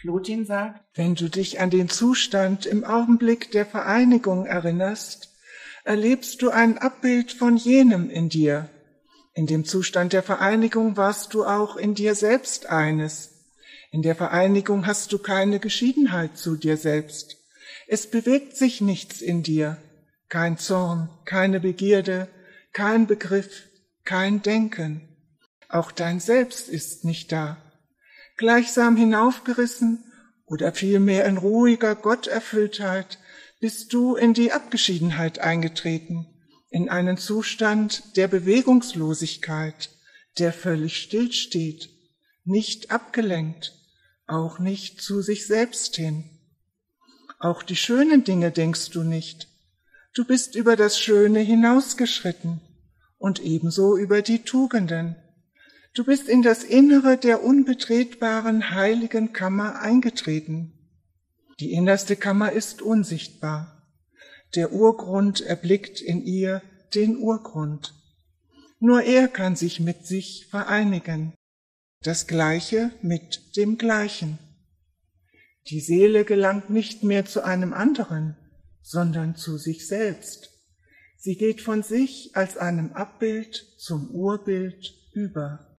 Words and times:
Plotin 0.00 0.46
sagt, 0.46 0.80
wenn 0.94 1.14
du 1.14 1.28
dich 1.28 1.60
an 1.60 1.70
den 1.70 1.88
Zustand 1.88 2.64
im 2.64 2.84
Augenblick 2.84 3.50
der 3.50 3.66
Vereinigung 3.66 4.46
erinnerst, 4.46 5.28
erlebst 5.84 6.40
du 6.40 6.50
ein 6.50 6.78
Abbild 6.78 7.32
von 7.32 7.56
jenem 7.56 8.08
in 8.08 8.28
dir. 8.28 8.70
In 9.34 9.46
dem 9.46 9.64
Zustand 9.64 10.12
der 10.12 10.22
Vereinigung 10.22 10.96
warst 10.96 11.34
du 11.34 11.44
auch 11.44 11.76
in 11.76 11.94
dir 11.94 12.14
selbst 12.14 12.66
eines. 12.66 13.30
In 13.90 14.02
der 14.02 14.14
Vereinigung 14.14 14.86
hast 14.86 15.12
du 15.12 15.18
keine 15.18 15.60
Geschiedenheit 15.60 16.38
zu 16.38 16.56
dir 16.56 16.76
selbst. 16.76 17.36
Es 17.86 18.08
bewegt 18.08 18.56
sich 18.56 18.80
nichts 18.80 19.20
in 19.20 19.42
dir, 19.42 19.76
kein 20.28 20.58
Zorn, 20.58 21.10
keine 21.24 21.60
Begierde, 21.60 22.28
kein 22.72 23.06
Begriff, 23.06 23.68
kein 24.04 24.42
Denken. 24.42 25.08
Auch 25.68 25.92
dein 25.92 26.20
Selbst 26.20 26.68
ist 26.68 27.04
nicht 27.04 27.32
da. 27.32 27.58
Gleichsam 28.40 28.96
hinaufgerissen 28.96 30.02
oder 30.46 30.72
vielmehr 30.72 31.26
in 31.26 31.36
ruhiger 31.36 31.94
Gotterfülltheit 31.94 33.18
bist 33.60 33.92
du 33.92 34.16
in 34.16 34.32
die 34.32 34.50
Abgeschiedenheit 34.50 35.40
eingetreten, 35.40 36.26
in 36.70 36.88
einen 36.88 37.18
Zustand 37.18 38.16
der 38.16 38.28
Bewegungslosigkeit, 38.28 39.90
der 40.38 40.54
völlig 40.54 40.96
stillsteht, 41.02 41.90
nicht 42.44 42.90
abgelenkt, 42.90 43.74
auch 44.26 44.58
nicht 44.58 45.02
zu 45.02 45.20
sich 45.20 45.46
selbst 45.46 45.96
hin. 45.96 46.24
Auch 47.40 47.62
die 47.62 47.76
schönen 47.76 48.24
Dinge 48.24 48.52
denkst 48.52 48.88
du 48.88 49.02
nicht. 49.02 49.48
Du 50.14 50.24
bist 50.24 50.54
über 50.54 50.76
das 50.76 50.98
Schöne 50.98 51.40
hinausgeschritten 51.40 52.62
und 53.18 53.38
ebenso 53.40 53.98
über 53.98 54.22
die 54.22 54.44
Tugenden. 54.44 55.16
Du 55.94 56.04
bist 56.04 56.28
in 56.28 56.42
das 56.42 56.62
Innere 56.62 57.16
der 57.16 57.42
unbetretbaren 57.42 58.70
heiligen 58.70 59.32
Kammer 59.32 59.80
eingetreten. 59.80 60.72
Die 61.58 61.72
innerste 61.72 62.16
Kammer 62.16 62.52
ist 62.52 62.80
unsichtbar. 62.80 63.88
Der 64.54 64.72
Urgrund 64.72 65.40
erblickt 65.40 66.00
in 66.00 66.24
ihr 66.24 66.62
den 66.94 67.18
Urgrund. 67.18 67.94
Nur 68.78 69.02
er 69.02 69.28
kann 69.28 69.56
sich 69.56 69.80
mit 69.80 70.06
sich 70.06 70.46
vereinigen 70.50 71.34
das 72.02 72.26
Gleiche 72.26 72.92
mit 73.02 73.56
dem 73.56 73.76
Gleichen. 73.76 74.38
Die 75.66 75.80
Seele 75.80 76.24
gelangt 76.24 76.70
nicht 76.70 77.04
mehr 77.04 77.26
zu 77.26 77.44
einem 77.44 77.74
anderen, 77.74 78.36
sondern 78.80 79.36
zu 79.36 79.58
sich 79.58 79.86
selbst. 79.86 80.50
Sie 81.18 81.36
geht 81.36 81.60
von 81.60 81.82
sich 81.82 82.30
als 82.34 82.56
einem 82.56 82.94
Abbild 82.94 83.74
zum 83.76 84.10
Urbild 84.12 84.94
über. 85.12 85.69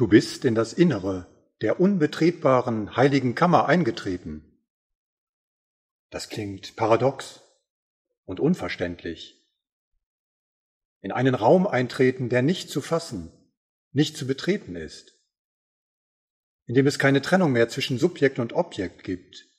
Du 0.00 0.08
bist 0.08 0.46
in 0.46 0.54
das 0.54 0.72
Innere 0.72 1.26
der 1.60 1.78
unbetretbaren 1.78 2.96
heiligen 2.96 3.34
Kammer 3.34 3.68
eingetreten. 3.68 4.58
Das 6.08 6.30
klingt 6.30 6.74
paradox 6.74 7.42
und 8.24 8.40
unverständlich. 8.40 9.44
In 11.02 11.12
einen 11.12 11.34
Raum 11.34 11.66
eintreten, 11.66 12.30
der 12.30 12.40
nicht 12.40 12.70
zu 12.70 12.80
fassen, 12.80 13.30
nicht 13.92 14.16
zu 14.16 14.26
betreten 14.26 14.74
ist, 14.74 15.18
in 16.64 16.74
dem 16.74 16.86
es 16.86 16.98
keine 16.98 17.20
Trennung 17.20 17.52
mehr 17.52 17.68
zwischen 17.68 17.98
Subjekt 17.98 18.38
und 18.38 18.54
Objekt 18.54 19.04
gibt, 19.04 19.50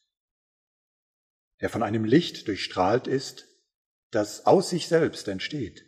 der 1.60 1.70
von 1.70 1.84
einem 1.84 2.04
Licht 2.04 2.48
durchstrahlt 2.48 3.06
ist, 3.06 3.48
das 4.10 4.48
aus 4.48 4.72
sich 4.72 4.88
selbst 4.88 5.28
entsteht. 5.28 5.86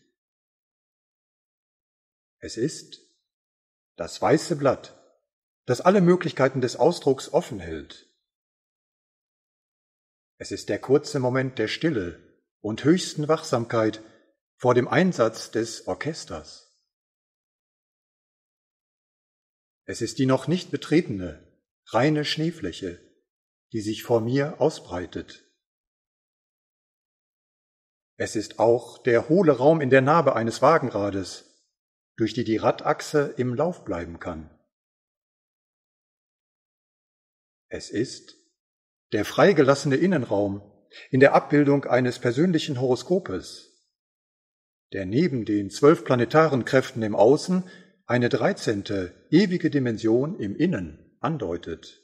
Es 2.38 2.55
ist 2.55 3.03
das 3.95 4.21
weiße 4.21 4.55
Blatt, 4.55 4.99
das 5.65 5.81
alle 5.81 6.01
Möglichkeiten 6.01 6.61
des 6.61 6.75
Ausdrucks 6.75 7.31
offen 7.31 7.59
hält. 7.59 8.09
Es 10.37 10.51
ist 10.51 10.69
der 10.69 10.79
kurze 10.79 11.19
Moment 11.19 11.59
der 11.59 11.67
Stille 11.67 12.19
und 12.59 12.83
höchsten 12.83 13.27
Wachsamkeit 13.27 14.01
vor 14.55 14.73
dem 14.73 14.87
Einsatz 14.87 15.51
des 15.51 15.87
Orchesters. 15.87 16.77
Es 19.85 20.01
ist 20.01 20.17
die 20.19 20.25
noch 20.25 20.47
nicht 20.47 20.71
betretene, 20.71 21.45
reine 21.87 22.25
Schneefläche, 22.25 22.99
die 23.73 23.81
sich 23.81 24.03
vor 24.03 24.21
mir 24.21 24.61
ausbreitet. 24.61 25.43
Es 28.15 28.35
ist 28.35 28.59
auch 28.59 29.01
der 29.03 29.27
hohle 29.27 29.53
Raum 29.53 29.81
in 29.81 29.89
der 29.89 30.01
Narbe 30.01 30.35
eines 30.35 30.61
Wagenrades, 30.61 31.52
durch 32.15 32.33
die 32.33 32.44
die 32.44 32.57
Radachse 32.57 33.33
im 33.38 33.54
Lauf 33.56 33.83
bleiben 33.86 34.19
kann. 34.19 34.50
Es 37.69 37.89
ist 37.89 38.38
der 39.13 39.25
freigelassene 39.25 39.95
Innenraum 39.95 40.62
in 41.10 41.19
der 41.19 41.33
Abbildung 41.33 41.86
eines 41.86 42.19
persönlichen 42.19 42.80
Horoskopes, 42.80 43.83
der 44.92 45.06
neben 45.07 45.45
den 45.45 45.71
zwölf 45.71 46.06
planetaren 46.06 46.65
Kräften 46.65 47.01
im 47.01 47.15
Außen 47.15 47.63
eine 48.06 48.30
dreizehnte 48.30 49.27
ewige 49.31 49.71
Dimension 49.71 50.39
im 50.39 50.56
Innen 50.56 51.18
andeutet. 51.19 52.00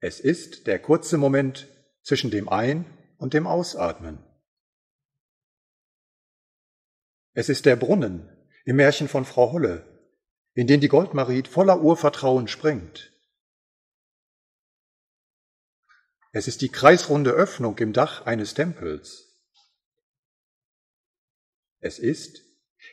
Es 0.00 0.20
ist 0.20 0.66
der 0.66 0.78
kurze 0.78 1.16
Moment 1.16 1.68
zwischen 2.02 2.30
dem 2.30 2.48
Ein- 2.48 2.84
und 3.16 3.34
dem 3.34 3.46
Ausatmen. 3.46 4.22
Es 7.38 7.48
ist 7.48 7.66
der 7.66 7.76
Brunnen 7.76 8.28
im 8.64 8.74
Märchen 8.74 9.06
von 9.06 9.24
Frau 9.24 9.52
Holle, 9.52 9.86
in 10.54 10.66
den 10.66 10.80
die 10.80 10.88
Goldmarit 10.88 11.46
voller 11.46 11.80
Urvertrauen 11.80 12.48
springt. 12.48 13.12
Es 16.32 16.48
ist 16.48 16.62
die 16.62 16.68
kreisrunde 16.68 17.30
Öffnung 17.30 17.78
im 17.78 17.92
Dach 17.92 18.26
eines 18.26 18.54
Tempels. 18.54 19.40
Es 21.78 22.00
ist 22.00 22.42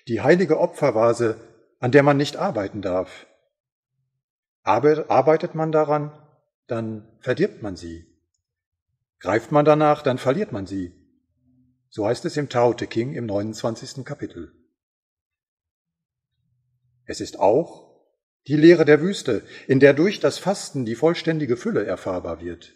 die 0.07 0.21
heilige 0.21 0.59
Opfervase, 0.59 1.39
an 1.79 1.91
der 1.91 2.03
man 2.03 2.17
nicht 2.17 2.37
arbeiten 2.37 2.83
darf. 2.83 3.25
Arbeitet 4.61 5.55
man 5.55 5.71
daran, 5.71 6.11
dann 6.67 7.17
verdirbt 7.19 7.63
man 7.63 7.75
sie. 7.75 8.05
Greift 9.17 9.51
man 9.51 9.65
danach, 9.65 10.03
dann 10.03 10.19
verliert 10.19 10.51
man 10.51 10.67
sie. 10.67 11.04
So 11.95 12.05
heißt 12.05 12.25
es 12.25 12.35
im 12.35 12.49
Tao 12.49 12.73
Te 12.73 12.87
King 12.87 13.13
im 13.13 13.25
29. 13.25 14.03
Kapitel. 14.03 14.51
Es 17.05 17.21
ist 17.21 17.39
auch 17.39 17.89
die 18.47 18.57
Lehre 18.57 18.83
der 18.83 18.99
Wüste, 18.99 19.47
in 19.65 19.79
der 19.79 19.93
durch 19.93 20.19
das 20.19 20.37
Fasten 20.37 20.83
die 20.83 20.95
vollständige 20.95 21.55
Fülle 21.55 21.85
erfahrbar 21.85 22.41
wird. 22.41 22.75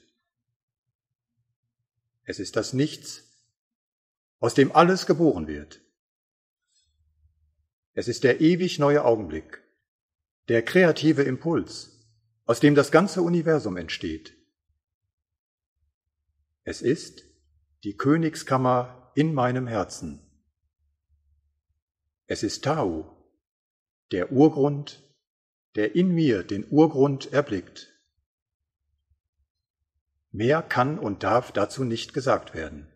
Es 2.24 2.40
ist 2.40 2.56
das 2.56 2.72
Nichts, 2.72 3.26
aus 4.40 4.54
dem 4.54 4.72
alles 4.72 5.06
geboren 5.06 5.48
wird. 5.48 5.82
Es 7.92 8.08
ist 8.08 8.24
der 8.24 8.40
ewig 8.40 8.80
neue 8.80 9.04
Augenblick, 9.04 9.62
der 10.48 10.64
kreative 10.64 11.24
Impuls, 11.24 12.08
aus 12.46 12.62
dem 12.62 12.74
das 12.74 12.90
ganze 12.90 13.22
Universum 13.22 13.76
entsteht. 13.76 14.38
Es 16.64 16.82
ist 16.82 17.26
die 17.84 17.98
Königskammer 17.98 18.96
in 19.20 19.34
meinem 19.34 19.68
Herzen. 19.68 20.22
Es 22.26 22.42
ist 22.42 22.64
Tau, 22.64 23.18
der 24.14 24.32
Urgrund, 24.32 25.04
der 25.76 25.94
in 25.94 26.14
mir 26.16 26.44
den 26.44 26.66
Urgrund 26.72 27.34
erblickt. 27.34 27.94
Mehr 30.32 30.62
kann 30.62 30.98
und 30.98 31.24
darf 31.24 31.52
dazu 31.52 31.84
nicht 31.84 32.14
gesagt 32.14 32.54
werden. 32.54 32.89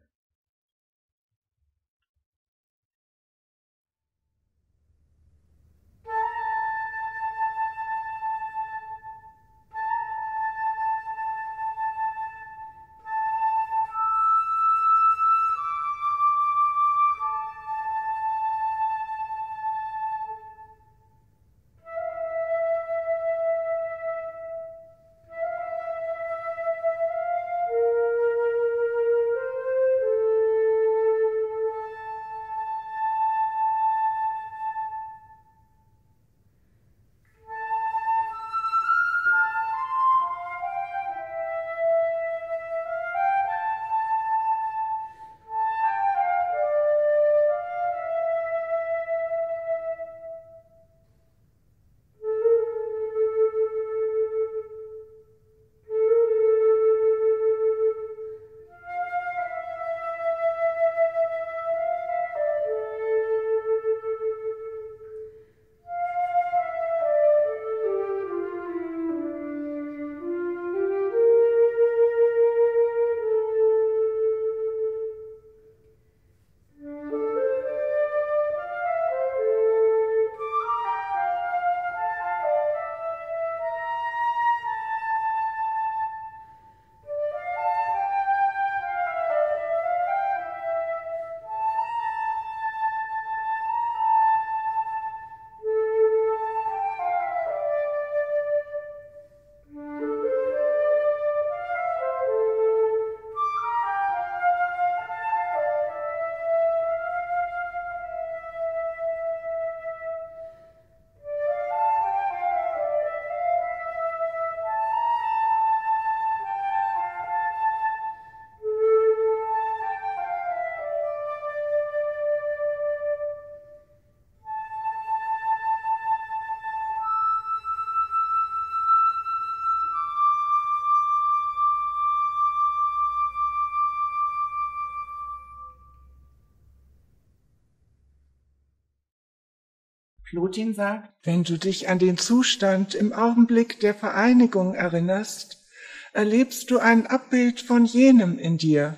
Plotin 140.33 140.73
sagt, 140.73 141.13
wenn 141.21 141.43
du 141.43 141.59
dich 141.59 141.89
an 141.89 141.99
den 141.99 142.17
Zustand 142.17 142.95
im 142.95 143.13
Augenblick 143.13 143.79
der 143.81 143.93
Vereinigung 143.93 144.73
erinnerst, 144.73 145.63
erlebst 146.11 146.71
du 146.71 146.79
ein 146.79 147.05
Abbild 147.05 147.61
von 147.61 147.85
jenem 147.85 148.39
in 148.39 148.57
dir. 148.57 148.97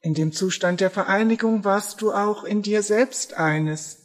In 0.00 0.14
dem 0.14 0.32
Zustand 0.32 0.80
der 0.80 0.88
Vereinigung 0.88 1.64
warst 1.64 2.00
du 2.00 2.10
auch 2.14 2.42
in 2.44 2.62
dir 2.62 2.82
selbst 2.82 3.34
eines. 3.34 3.98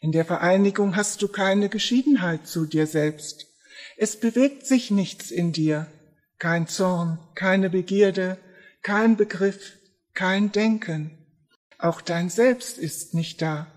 In 0.00 0.12
der 0.12 0.24
Vereinigung 0.24 0.94
hast 0.94 1.20
du 1.20 1.26
keine 1.26 1.68
Geschiedenheit 1.68 2.46
zu 2.46 2.64
dir 2.64 2.86
selbst. 2.86 3.48
Es 3.96 4.14
bewegt 4.14 4.66
sich 4.68 4.92
nichts 4.92 5.32
in 5.32 5.50
dir, 5.50 5.88
kein 6.38 6.68
Zorn, 6.68 7.18
keine 7.34 7.70
Begierde, 7.70 8.38
kein 8.82 9.16
Begriff, 9.16 9.72
kein 10.14 10.52
Denken. 10.52 11.10
Auch 11.76 12.00
dein 12.00 12.30
Selbst 12.30 12.78
ist 12.78 13.14
nicht 13.14 13.42
da 13.42 13.73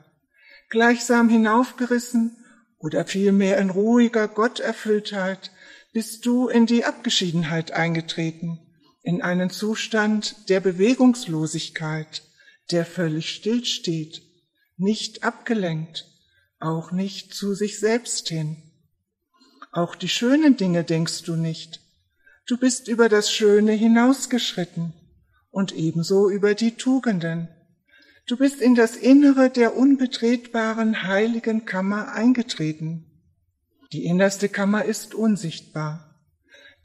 gleichsam 0.70 1.30
hinaufgerissen 1.30 2.38
oder 2.78 3.06
vielmehr 3.06 3.58
in 3.58 3.70
ruhiger 3.70 4.28
Gotterfülltheit 4.28 5.52
bist 5.94 6.26
du 6.26 6.48
in 6.48 6.66
die 6.66 6.86
Abgeschiedenheit 6.86 7.72
eingetreten, 7.72 8.60
in 9.02 9.22
einen 9.22 9.50
Zustand 9.50 10.50
der 10.50 10.60
Bewegungslosigkeit, 10.60 12.24
der 12.72 12.86
völlig 12.86 13.30
stillsteht, 13.30 14.22
nicht 14.76 15.24
abgelenkt, 15.24 16.06
auch 16.60 16.92
nicht 16.92 17.34
zu 17.34 17.54
sich 17.56 17.80
selbst 17.80 18.30
hin. 18.30 18.58
Auch 19.72 19.96
die 19.96 20.10
schönen 20.10 20.58
Dinge 20.58 20.84
denkst 20.84 21.24
du 21.24 21.36
nicht. 21.36 21.82
Du 22.46 22.58
bist 22.58 22.88
über 22.88 23.10
das 23.10 23.32
Schöne 23.32 23.74
hinausgeschritten 23.74 24.94
und 25.50 25.74
ebenso 25.74 26.30
über 26.30 26.54
die 26.54 26.76
Tugenden, 26.76 27.50
Du 28.28 28.36
bist 28.36 28.60
in 28.60 28.76
das 28.76 28.98
Innere 28.98 29.50
der 29.50 29.78
unbetretbaren 29.78 31.04
heiligen 31.04 31.64
Kammer 31.64 32.12
eingetreten. 32.12 33.06
Die 33.94 34.04
innerste 34.04 34.50
Kammer 34.50 34.84
ist 34.84 35.16
unsichtbar. 35.16 36.22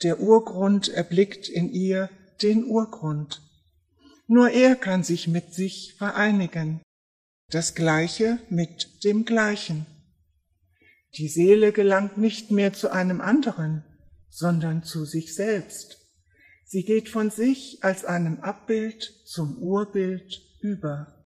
Der 0.05 0.21
Urgrund 0.21 0.89
erblickt 0.89 1.49
in 1.49 1.69
ihr 1.69 2.11
den 2.43 2.65
Urgrund. 2.65 3.43
Nur 4.29 4.51
er 4.51 4.77
kann 4.77 5.03
sich 5.03 5.27
mit 5.27 5.53
sich 5.53 5.95
vereinigen. 5.99 6.81
das 7.49 7.75
Gleiche 7.75 8.39
mit 8.49 9.05
dem 9.05 9.27
Gleichen. 9.27 9.85
Die 11.19 11.29
Seele 11.29 11.73
gelangt 11.73 12.17
nicht 12.17 12.51
mehr 12.51 12.73
zu 12.73 12.91
einem 12.91 13.21
anderen, 13.21 13.85
sondern 14.31 14.85
zu 14.85 15.05
sich 15.05 15.35
selbst. 15.35 15.99
Sie 16.65 16.85
geht 16.85 17.11
von 17.11 17.31
sich 17.31 17.81
als 17.83 18.07
einem 18.07 18.41
Abbild 18.41 19.03
zum 19.27 19.59
Urbild 19.59 20.41
über. 20.63 21.22